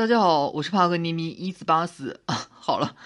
[0.00, 2.48] 大家好，我是帕格尼尼一四八四啊。
[2.58, 2.96] 好了，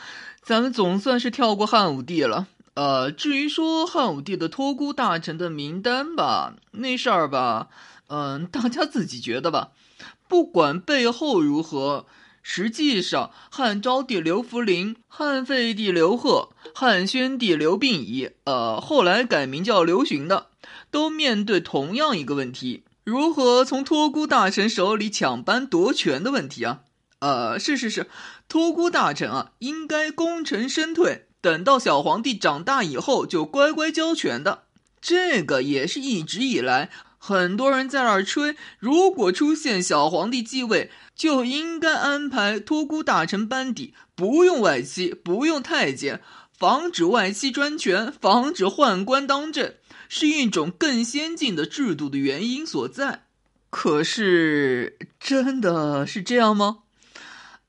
[0.44, 2.46] 咱们总算是跳过汉武帝了。
[2.74, 7.66] 呃，至于说汉武帝的托孤大臣的名单吧，那事儿吧，
[8.06, 9.72] 嗯， 大家自己觉得吧。
[10.28, 12.06] 不管背后如何，
[12.44, 20.46] 实际上汉昭帝刘弗陵、汉废帝刘贺、汉宣帝刘病已，呃，后来改名叫刘询的，
[20.92, 22.84] 都面对同样一个问题。
[23.04, 26.80] 如何从托孤大臣手里抢班夺权的问题啊？
[27.18, 28.08] 呃，是是是，
[28.48, 34.62] 托孤大臣啊，应该功成身退，等到小皇帝长大以后就乖乖交权的。
[35.02, 46.22] 这个也是一直以来很多人在那儿吹，如果出现小皇帝继位，就应该安排托孤大臣班底，不用外戚，不用太监，
[46.58, 49.74] 防止外戚专权，防止宦官当政。
[50.08, 53.24] 是一种更先进的制度的原因所在，
[53.70, 56.78] 可是真的是这样吗？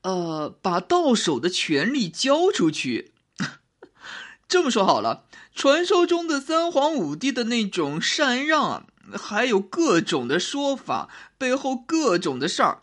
[0.02, 3.12] 呃，把到手的权力交出去，
[4.46, 5.24] 这么说好了，
[5.54, 12.82] 传说中的三皇五帝的那种禅让，还有各种的说法，背后各种的事儿，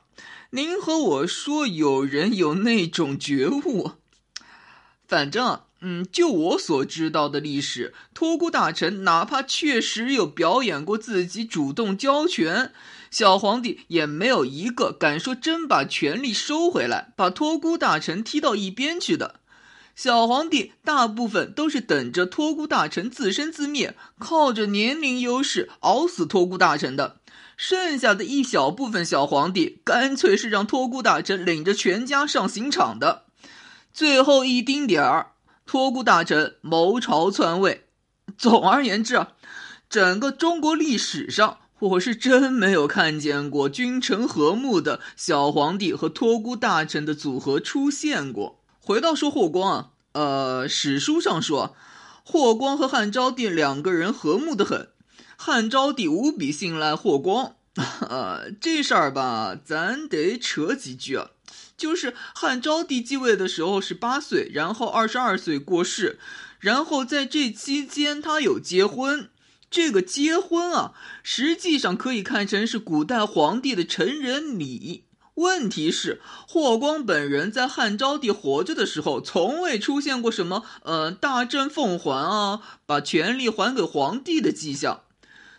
[0.49, 3.93] 您和我说，有人有那种觉悟，
[5.07, 5.62] 反正。
[5.85, 12.71] 嗯，就我所知道的历史，托孤大臣哪怕确实有表演过自己主动交权，
[13.11, 19.41] 小皇帝也没有一个敢说真把权力收回来，把托孤大臣踢到一边去的。
[19.93, 27.17] 小皇帝大部分都是等着托孤大臣自生自灭，靠着年龄优势熬死托孤大臣的。
[27.57, 33.25] 剩下的一小部分小皇帝，干脆是让托孤大臣领着全家上刑场的。
[33.93, 35.32] 最后一丁点儿。
[35.65, 37.85] 托孤大臣谋朝篡位，
[38.37, 39.33] 总而言之啊，
[39.89, 48.59] 整个中国历史上，我是真没有看见过君臣和睦的小皇帝和托孤大臣的组合出现过。
[48.79, 51.75] 回到说霍光啊，呃，史书上说，
[52.23, 54.89] 霍光和汉昭帝两个人和睦的很，
[55.37, 57.55] 汉昭帝无比信赖霍光。
[58.01, 61.29] 呃，这事儿吧，咱得扯几句啊。
[61.83, 66.17] 就是汉昭帝继位的时候是八岁，然后二十二岁过世，
[66.61, 69.29] 然后在这期间他有结婚。
[69.69, 75.03] 这个结婚啊，实际上可以看成是古代皇帝的成人礼。
[75.33, 85.01] 问题是，霍光本人在汉昭帝活着的时候，从未出现过什么呃大政奉还啊，把权力还给皇帝的迹象，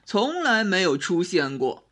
[0.07, 1.85] 从来没有出现过。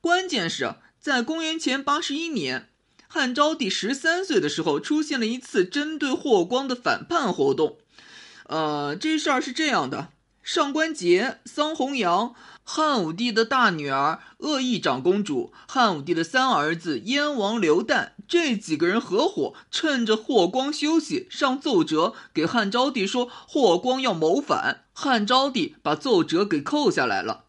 [0.00, 2.70] 关键是，在公元前八十一年。
[3.10, 7.78] 汉昭帝十三岁的时候，出现了一次针对霍光的反叛活动。
[8.44, 10.08] 呃，这事儿是这样的：
[10.42, 24.84] 上官桀、桑弘羊、汉武帝的大女儿鄂邑长公主、汉武帝的三儿子燕王刘旦，这几个人合伙，趁着霍光休息，上奏折给汉昭帝说霍光要谋反。
[24.92, 27.44] 汉昭帝把奏折给扣下来了。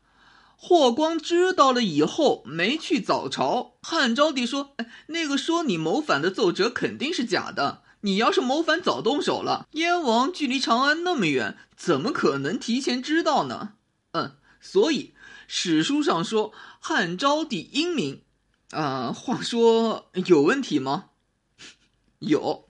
[0.61, 3.77] 霍光知道了以后，没去早朝。
[3.81, 7.81] 汉昭帝说：“哎，那个说你谋反的奏折肯定是假的。
[8.01, 9.69] 你要是谋反，早动手了。
[9.71, 13.75] 燕王距离长安那么远，怎么可能提前知道呢？”
[14.11, 15.13] 嗯，所以
[15.47, 18.21] 史书上说汉昭帝英明。
[18.71, 21.05] 啊，话说有问题吗？
[22.19, 22.69] 有，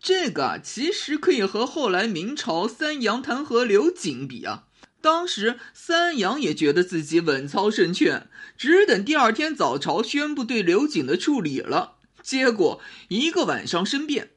[0.00, 4.65] 这个其实可以和后来明朝三杨弹劾刘瑾比啊。
[5.06, 8.28] 当时三杨也觉得自己稳操胜券，
[8.58, 11.98] 只等第二天早朝宣布对刘瑾的处理了。
[12.24, 14.30] 结果一个晚上生变。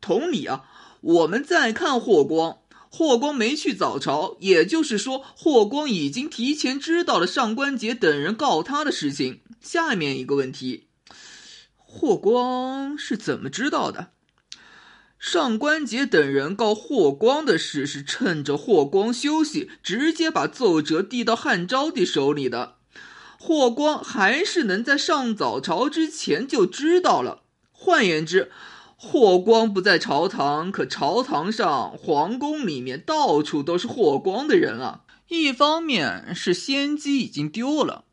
[0.00, 0.66] 同理啊，
[1.00, 2.58] 我们再看霍光，
[2.88, 9.40] 霍光没去早朝，也就是说霍光已经提前知道了上官桀等人告他的事情。
[9.60, 10.86] 下面一个问题，
[11.74, 14.12] 霍光是怎么知道的？
[15.26, 22.74] 上官桀等人告霍光的事，是趁着霍光休息，直接把奏折递到汉昭帝手里的。
[23.38, 27.40] 霍光还是能在上早朝之前就知道了。
[27.72, 28.52] 换言之，
[28.96, 35.04] 霍光不在朝堂，可朝堂上、皇宫里面到处都是霍光的人啊。
[35.28, 38.04] 一方面是先机已经丢了，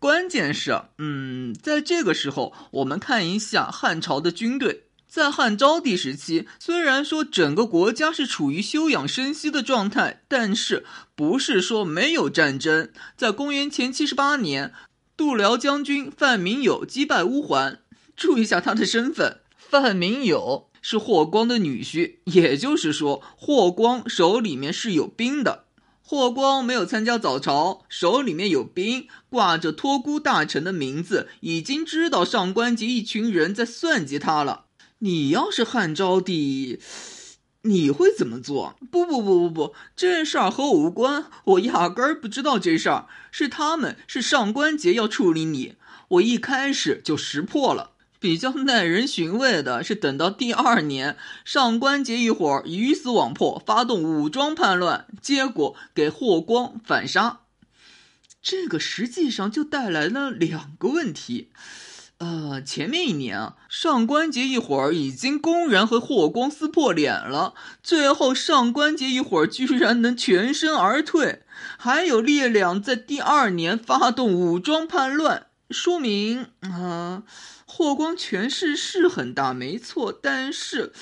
[0.00, 4.85] 关键是，嗯，在这个时候，我们看一下汉朝的军队。
[5.16, 10.84] 在汉昭帝时期，虽然说整个国家是处于休养生息的状态，但是
[11.14, 12.90] 不是说没有战争。
[13.16, 14.74] 在公元前七十八年，
[15.16, 17.78] 度辽将军范明友击败乌桓。
[18.14, 25.64] 注意一下他的身份，范明友是霍光的女婿，也就是说霍光手里面是有兵的。
[26.02, 34.65] 霍光没有参加早朝，手里面有兵，挂着托孤大臣的名字，已经知道上官桀一群人在算计他了。
[35.00, 36.80] 你要是汉昭帝，
[37.62, 38.76] 你会怎么做？
[38.90, 45.74] 不不不不不，这事儿和我无关，我压根儿不知道这事儿，是他们，是上官桀要处理你，
[46.08, 47.90] 我一开始就识破了。
[48.18, 57.40] 比较耐人寻味的是，等到第二年，上官桀一伙鱼死网破，发动武装叛乱，结果给霍光反杀。
[58.40, 61.50] 这个实际上就带来了两个问题。
[62.18, 67.52] 呃，前面一年啊，上官桀一伙儿已经公然和霍光撕破脸了，
[67.82, 71.42] 最后上官桀一伙儿居然能全身而退，
[71.76, 77.24] 还有力量在第二年发动武装叛乱，说明啊。
[77.66, 80.92] 霍光权势是很大，没错，但是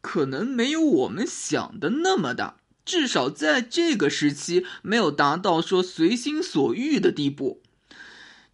[0.00, 2.56] 可能没有我们想的那么大。
[2.84, 7.62] 至少在这个时期，没有达到说随心所欲的地步。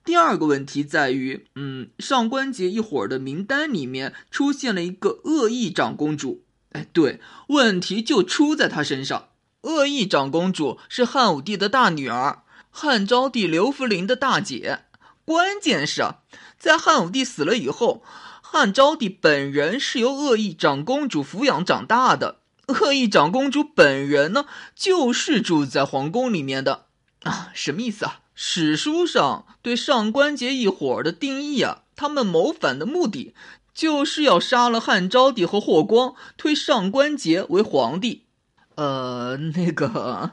[0.04, 6.44] 第二个问题在于，嗯，上官桀一伙的名单里面出现了一个恶意长公主。
[6.72, 9.28] 哎，对，问题就出在她身上。
[9.62, 14.80] 恶意长公主是汉武帝的大女儿，汉昭帝刘弗陵的大姐。
[15.24, 16.20] 关键是啊。
[16.58, 18.02] 在汉武帝死了以后，
[18.42, 22.40] 汉昭帝本人是由恶意长公主抚养长大的。
[22.66, 26.86] 恶意长公主本人呢，就是住在皇宫里面的
[27.22, 27.50] 啊。
[27.52, 28.20] 什么意思啊？
[28.42, 33.34] 史书上对上官桀一伙的定义啊，他们谋反的目的
[33.74, 38.24] 就是要杀了汉昭帝和霍光，推上官桀为皇帝。
[38.76, 40.30] 呃， 那个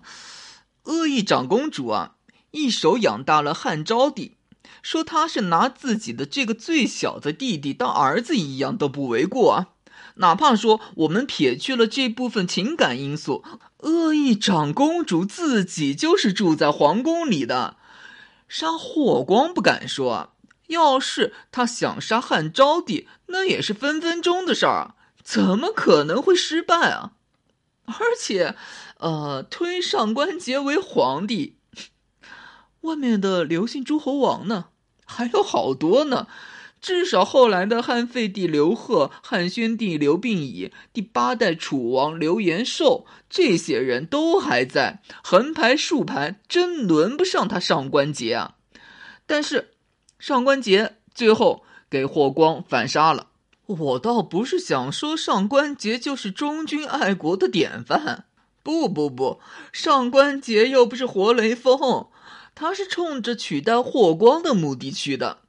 [0.85, 2.13] 恶意长公主啊，
[2.51, 4.37] 一手养大了汉昭帝。
[4.81, 9.67] 说他是拿自己的这个最小的弟弟当儿子一样都不为过啊！
[10.15, 13.43] 哪怕说我们撇去了这部分情感因素，
[13.79, 17.75] 恶意长公主自己就是住在皇宫里的，
[18.47, 20.33] 杀霍光不敢说，
[20.67, 27.11] 要是他想杀汉昭帝，那也是分分钟的事儿，怎么可能会失败啊？
[27.85, 28.55] 而且，
[28.99, 31.57] 呃，推上官桀为皇帝，
[32.81, 34.65] 外面的刘姓诸侯王呢？
[35.05, 36.27] 还有好多呢，
[36.79, 48.55] 至少后来的汉废帝刘贺、汉宣帝刘病已、第八代楚王刘延寿，这些人都还在，横排竖排，真轮不上他上官桀啊！
[49.25, 49.71] 但是，
[50.19, 53.27] 上官桀最后给霍光反杀了。
[53.65, 58.25] 我倒不是想说上官桀就是忠君爱国的典范，
[58.63, 59.41] 不不不，
[59.73, 62.07] 上官桀又不是活雷锋。
[62.55, 65.39] 他是冲着取代霍光的目的去的，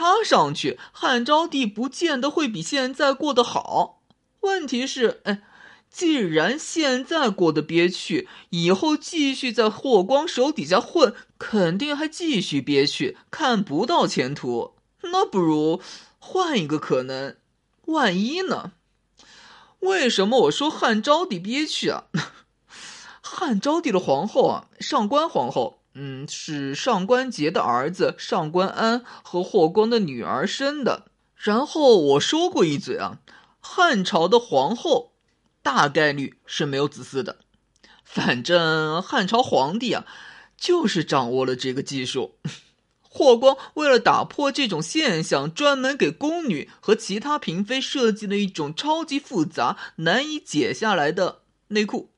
[0.00, 4.00] 他上去，汉昭帝不见得会比现在过得好。
[4.40, 5.42] 问题是，哎，
[5.90, 14.72] 既然现在过得憋屈，以后继续在霍光手底下混，肯定还继续憋屈，看不到前途。
[15.02, 15.82] 那不如
[16.18, 17.36] 换一个可能，
[17.84, 18.72] 万一呢？
[19.80, 22.04] 为什么我说汉昭帝憋屈啊？
[23.20, 25.79] 汉昭帝的皇后啊，上官皇后。
[25.94, 31.06] 嗯，是上官桀的儿子上官安和霍光的女儿生的。
[31.34, 33.18] 然后我说过一嘴啊，
[33.60, 35.12] 汉朝的皇后
[35.62, 37.38] 大概率是没有子嗣的。
[38.04, 40.04] 反正汉朝皇帝啊，
[40.56, 42.36] 就是掌握了这个技术。
[43.02, 52.09] 霍光为了打破这种现象，专门给宫女和其他嫔妃设计了一种超级复杂、难以解下来的内裤。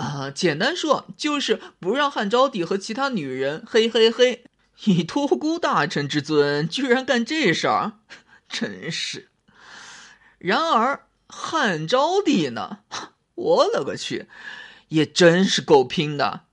[0.00, 4.44] 啊，简单说就是不让汉昭帝和其他女人，嘿嘿嘿，
[4.84, 7.98] 以托孤大臣之尊，居然干这事儿，
[8.48, 9.28] 真是。
[10.38, 12.78] 然而汉昭帝呢，
[13.34, 14.26] 我勒个去，
[14.88, 16.44] 也真是够拼的。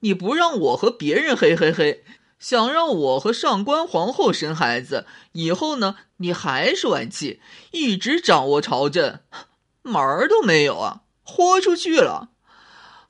[0.00, 2.04] 你不让我和别人嘿嘿嘿，
[2.40, 7.40] 想让我和上官皇后生孩子，以后呢，你还是外戚，
[7.70, 9.20] 一直掌握朝政，
[9.82, 12.30] 门儿都没有啊，豁出去了。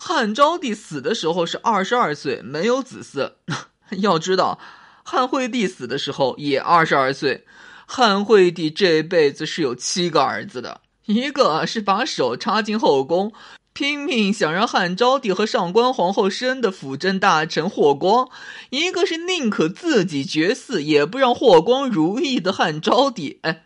[0.07, 3.33] 汉昭帝死的时候是二十二岁，没有子嗣。
[4.03, 4.59] 要知道，
[5.03, 7.47] 汉惠帝死的时候也二十二岁。
[7.87, 13.33] 汉惠帝这辈子是有七个儿子的，一个是把手插进后宫，
[13.73, 18.27] 拼命想让汉昭帝和上官皇后生的辅政大臣霍光；
[18.69, 23.39] 一个是宁可自己绝嗣也不让霍光如意的汉昭帝。
[23.41, 23.65] 哎，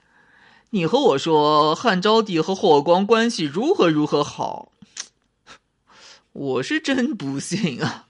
[0.71, 4.71] 你和我说汉昭帝和霍光关系如何如何好？
[6.38, 8.07] 我是真不信啊，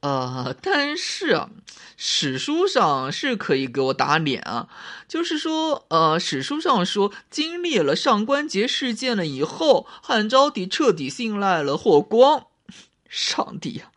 [0.00, 1.50] 呃，但是啊，
[1.98, 4.70] 史书上是可以给我打脸啊，
[5.06, 12.46] 就是说，呃，史书上说，经历了上官桀事件了以后，汉昭帝彻底信赖了霍光，
[13.10, 13.90] 上帝呀！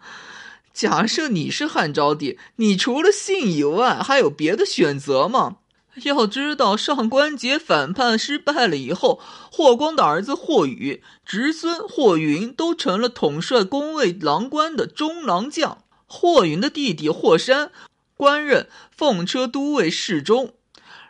[0.73, 5.58] 假设你是汉昭帝，你除了信以外，还有别的选择吗？
[6.03, 9.19] 要知道，上官桀反叛失败了以后，
[9.51, 15.83] 霍光的儿子霍宇、侄孙霍云都成了统帅宫卫郎官的中郎将。
[16.07, 17.71] 霍云的弟弟霍山
[18.15, 20.53] 官任奉车都尉侍中，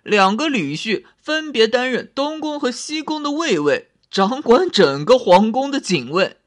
[0.04, 6.38] 两个女婿分别担任东宫和西宫的卫尉，掌管整个皇宫的警卫。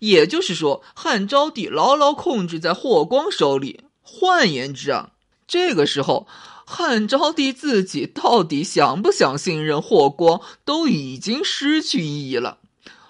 [0.00, 3.84] 也就是说，汉昭帝牢牢控制在霍光手里。
[4.02, 5.10] 换言之啊，
[5.46, 6.26] 这个时候。
[6.66, 12.58] 汉昭帝自己到底想不想信任霍光，都已经失去意义了。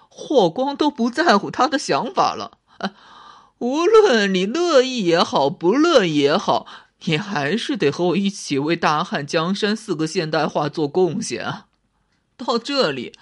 [0.08, 2.58] 霍光都不在乎他的想法了。
[3.58, 6.66] 无论你乐意也好，不乐意也好，
[7.04, 11.66] 你还是得和我一起为大汉江山四个现代化做贡献啊！
[12.36, 13.12] 到这里，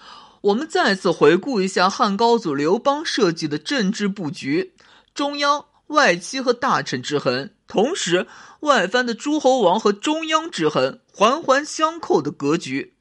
[0.41, 4.73] 我们再次回顾一下汉高祖刘邦设计的政治布局：
[5.15, 8.27] 中央、外戚和大臣之衡，同时。
[8.61, 12.95] 外藩的诸侯王和中央之衡环环相扣的格局，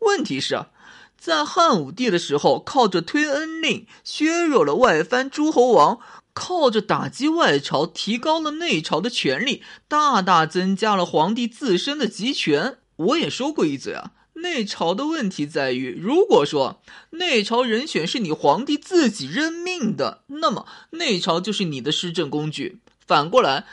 [0.00, 0.68] 问题是啊，
[1.16, 5.98] 在汉武帝的时候，靠着推恩令削弱了外藩诸侯王，
[6.34, 12.76] 靠着打击外朝提高了内朝的权力，大大增加了皇帝自身的集权。
[12.96, 16.82] 我也说过一嘴啊，内朝的问题在于，如果说
[17.12, 22.80] 内朝人选是你皇帝自己任命的，那么内朝就是你的施政工具。
[23.06, 23.64] 反过来。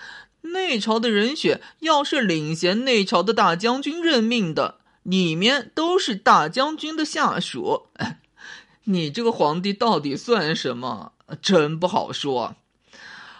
[0.54, 7.88] 内朝的人选要是领衔内朝的大将军任命的，里面都是大将军的下属，
[8.86, 11.14] 你这个皇帝到底算什么？
[11.42, 12.56] 真不好说。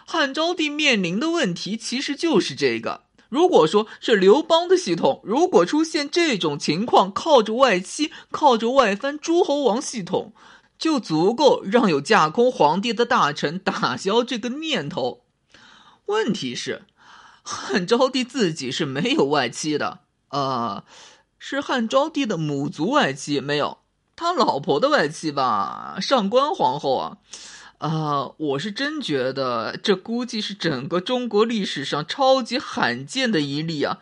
[0.07, 10.33] 汉昭帝面临的问题其实就是这个：如果说是刘邦的系统，如果出现这种情况，靠着外戚、靠着外藩诸侯王系统，
[10.77, 15.25] 就足够让有架空皇帝的大臣打消这个念头。
[16.07, 16.83] 问题是。
[17.47, 19.99] 汉昭帝自己是没有外戚的，
[20.29, 20.83] 呃，
[21.37, 23.77] 是汉昭帝的母族外戚没有，
[24.15, 27.17] 他老婆的外戚吧，上官皇后啊，
[27.77, 33.99] 啊，我是真觉得这估计是整个中国历史上超级罕见的一例啊，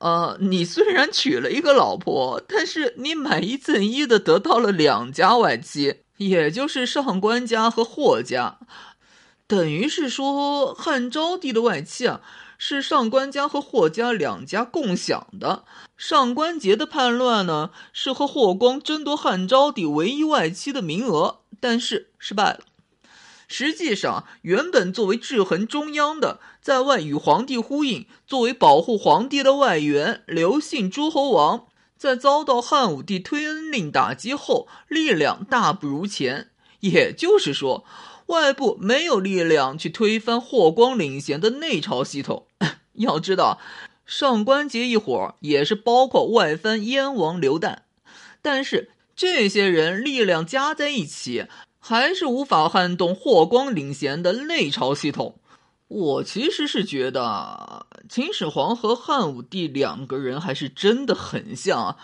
[0.00, 8.58] 呃，你虽然娶了一个老婆，但是你买一赠一的得到了两家外戚，也就是上官家和霍家，
[9.46, 12.20] 等于是说汉昭帝的外戚啊。
[12.64, 15.64] 是上官家和霍家两家共享的。
[15.96, 22.60] 上官桀的叛乱呢，是和霍光争夺汉昭帝唯一外戚的名额，但是失败了。
[23.48, 31.66] 实际上，原本作为制衡中央的，在外与皇帝呼应，作为保护皇帝的外援，刘姓诸侯王，
[31.98, 36.50] 在遭到汉武帝推恩令打击后，力量大不如前。
[36.78, 37.84] 也就是说。
[38.26, 42.46] 外部没有力量去推翻霍光领衔的内朝系统。
[42.94, 43.58] 要知道，
[44.06, 47.78] 上官桀一伙也是包括外藩燕王刘旦，
[48.40, 51.46] 但是这些人力量加在一起，
[51.78, 55.36] 还是无法撼动霍光领衔的内朝系统。
[55.88, 61.96] 我其实是觉得秦始皇和汉武帝两个人还是真的很像啊，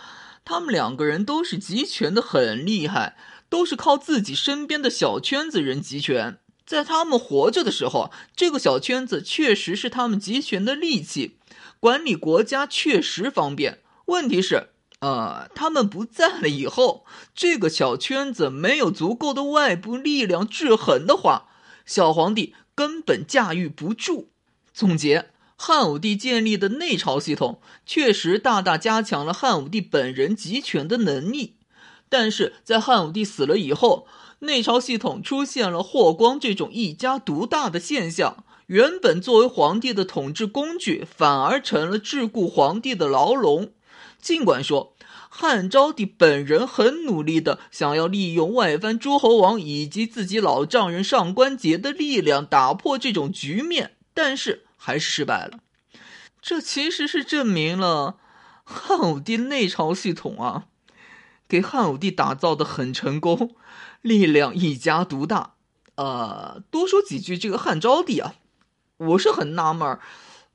[0.45, 3.17] 他们两个人都是集权的很厉害。
[3.49, 6.37] 都是靠自己身边的小圈子人集权，
[6.69, 11.37] 在他们活着的时候，这个小圈子确实是他们集权的利器，
[11.79, 13.79] 管理国家确实方便。
[14.05, 21.47] 问题是，呃，他们不在了以后，这个小圈子没有足够的外部力量制衡的话，
[21.87, 24.29] 小皇帝根本驾驭不住。
[24.71, 31.55] 总结：汉武帝建立的内朝系统确实大大加强了汉武帝本人集权的能力。
[32.11, 34.07] 但是在汉武帝死了以后，
[34.39, 38.43] 内朝系统出现了霍光这种一家独大的现象。
[38.67, 43.71] 原本作为皇帝的统治工具，反而成了桎梏皇帝的牢笼。
[44.21, 44.95] 尽管说
[45.27, 55.59] 汉昭帝本人很努力的想要利用外藩诸侯王以及自己老丈人上官桀的力量打破这种局面，但是还是失败了。
[56.41, 58.17] 这其实是证明了
[58.63, 60.65] 汉武帝内朝系统啊。
[61.47, 63.55] 给汉武帝打造的很成功，
[64.01, 65.53] 力量一家独大。
[65.95, 68.35] 呃，多说几句这个汉昭帝啊，
[68.97, 69.99] 我是很纳闷，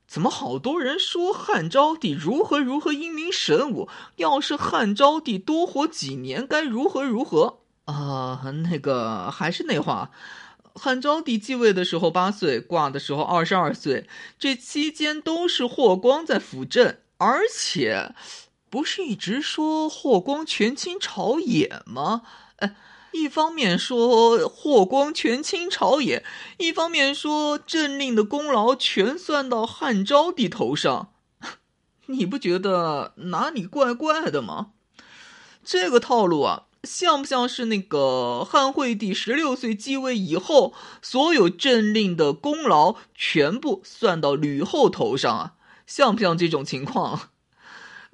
[0.07, 3.87] 怎么好多人说汉昭帝如何如何英明神武？
[4.15, 7.59] 要是汉昭帝多活几年，该如何如何？
[7.85, 10.11] 啊，那个还是那话，
[10.73, 14.07] 汉昭帝继位的时候八岁，挂的时候二十二岁，
[14.39, 18.15] 这期间都是霍光在辅政，而且。
[18.67, 22.23] 不是一直说霍光权倾朝野吗？
[22.57, 22.75] 哎，
[23.15, 26.23] 一方面说霍光权倾朝野，
[26.57, 31.13] 一方面说政令的功劳全算到汉昭帝头上，
[32.07, 34.71] 你不觉得哪里怪怪的吗？
[35.63, 45.53] 这个套路啊，像不像是那个汉惠帝十六岁继位以后，所有政令的功劳全部算到吕后头上啊？
[45.87, 47.29] 像不像这种情况？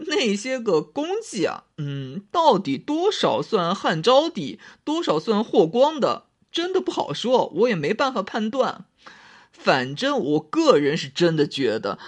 [0.07, 8.85] 那些个功绩啊，嗯，到底多少算汉昭帝，多少算霍光的，真的不好说，我也没办法判断。
[9.51, 11.99] 反正我个人是真的觉得，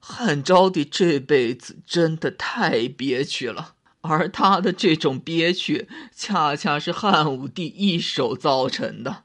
[0.00, 9.21] 汉昭帝这辈子真的太憋屈了，而他的这种憋屈，恰恰是汉武帝一手造成的。